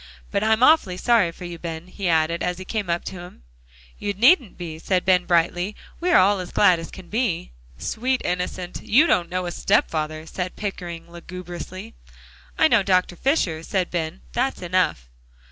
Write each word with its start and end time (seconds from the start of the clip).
But 0.31 0.43
I'm 0.43 0.63
awfully 0.63 0.97
sorry 0.97 1.31
for 1.31 1.45
you, 1.45 1.59
Ben," 1.59 1.85
he 1.85 2.09
added, 2.09 2.41
as 2.41 2.57
he 2.57 2.65
came 2.65 2.89
up 2.89 3.03
to 3.05 3.19
him. 3.19 3.43
"You 3.99 4.13
needn't 4.13 4.57
be," 4.57 4.79
said 4.79 5.05
Ben 5.05 5.25
brightly, 5.25 5.75
"we 5.99 6.09
are 6.09 6.17
all 6.19 6.39
as 6.39 6.51
glad 6.51 6.79
as 6.79 6.89
can 6.89 7.07
be." 7.09 7.51
"Sweet 7.77 8.23
innocent, 8.25 8.81
you 8.81 9.05
don't 9.05 9.29
know 9.29 9.45
a 9.45 9.51
stepfather," 9.51 10.25
said 10.25 10.55
Pickering 10.55 11.11
lugubriously. 11.11 11.93
"I 12.57 12.67
know 12.67 12.81
Dr. 12.81 13.15
Fisher," 13.15 13.61
said 13.61 13.91
Ben, 13.91 14.21
"that's 14.33 14.63
enough." 14.63 15.07